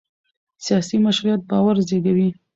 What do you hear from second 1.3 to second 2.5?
باور زېږوي